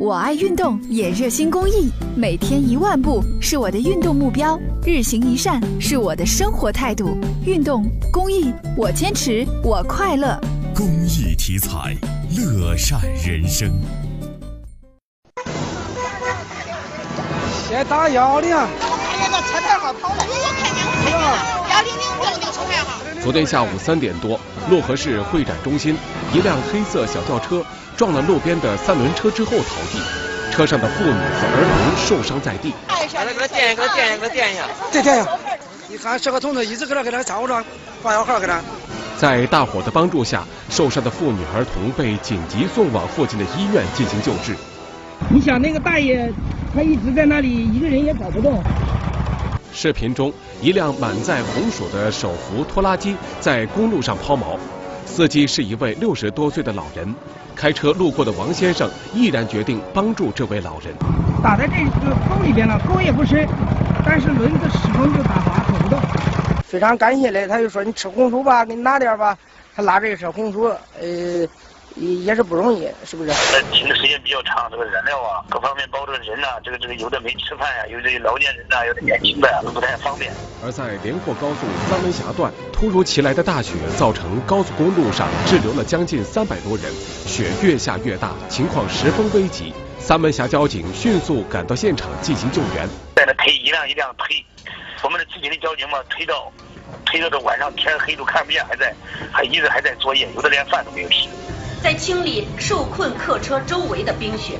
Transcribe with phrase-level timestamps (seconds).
[0.00, 7.18] 我爱运动，也热心公益，每天一万步是我的运动目标，日行一善是我的生活态度。
[7.44, 10.40] 运动公益，我坚持，我快乐。
[10.74, 11.94] 公益题材，
[12.34, 13.70] 乐善人生。
[17.68, 18.56] 先打幺零。
[18.56, 20.64] 我看见个车牌号跑了，我看
[21.04, 23.02] 见我看见幺零零六那个车牌号。
[23.22, 24.40] 昨天下午三点多，
[24.70, 25.94] 漯河市会展中心，
[26.32, 27.62] 一辆黑色小轿车
[28.00, 30.00] 撞了路边的三轮车之后逃逸，
[30.50, 32.72] 车上的妇女和儿童受伤在地。
[32.88, 34.64] 给他给他垫一下，给他垫一下，给他垫一下。
[34.90, 35.30] 再垫一下。
[35.86, 37.62] 你看这个同志一直搁那给他照顾着，
[38.02, 38.58] 挂小号给他。
[39.18, 44.56] 在大伙的帮助下，受伤的妇女儿童被紧急送往附近的医院进行救治。
[45.28, 46.32] 你想那个大爷，
[46.74, 48.62] 他一直在那里，一个人也搞不动。
[49.74, 50.32] 视频中，
[50.62, 54.56] 一辆满载红薯的手扶拖拉机在公路上抛锚，
[55.10, 57.12] 司机是一位六十多岁的老人。
[57.56, 60.94] 开车路过的王先生毅然决定帮助这位老人。
[61.42, 63.46] 打在这个沟里边了，沟也不深，
[64.06, 65.98] 但是轮子始终就打滑，走不动。
[66.64, 69.36] 非常感谢嘞，他就说你吃红薯吧，给你拿点吧。
[69.74, 70.64] 他拉着一车红薯，
[71.00, 71.46] 呃。
[72.00, 73.30] 也是不容易，是不是？
[73.70, 80.32] 停的时间比较长，这个燃料啊，各方面包括人呐，这个这个有的没吃饭呀，有的老年人呐，有的年轻的都不太方便。
[80.64, 86.90] 而在连霍高速三门峡段，突如其来的大雪造成高速公路上滞留了将近三百多人，
[87.26, 89.74] 雪越下越大，情况十分危急。
[89.98, 94.42] 三门峡交警迅速赶到现场进行救援，在那推一辆一辆推，
[95.02, 96.50] 我们的自己的交警嘛，推到
[97.04, 98.94] 推到这晚上天黑都看不见，还在
[99.30, 101.28] 还一直还在作业，有的连饭都没有吃。
[101.82, 104.58] 在清理受困客车周围的冰雪，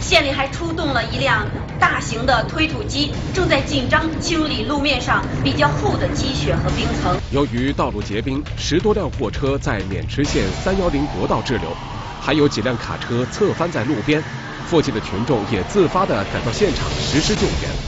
[0.00, 1.44] 县里还出动了一辆
[1.80, 7.18] 大型的推土机，正在紧张清理路面上比较厚的积雪和冰层。
[7.32, 11.76] 由于道路结冰，十多辆货车在渑池县三幺零国道滞留，
[12.20, 14.22] 还有几辆卡车侧翻在路边，
[14.64, 17.79] 附近的群众也自发地赶到现场实施救援。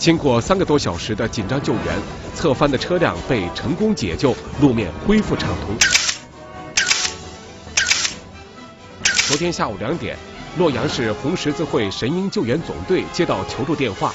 [0.00, 1.82] 经过三个多小时的紧张救援，
[2.34, 5.76] 侧翻的车辆被成功解救，路面恢复畅通。
[9.28, 10.16] 昨天下午两点，
[10.56, 14.10] 洛阳市红十字会神鹰救援总队接到求助电话，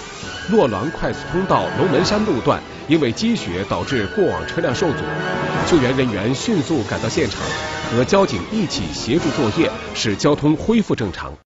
[0.49, 5.03] 洛滦快速通道龙门山路段因为积雪导致过往车辆受阻，
[5.69, 7.39] 救援人员迅速赶到现场，
[7.91, 11.37] 和交警一起协助作业，使交通恢复正常。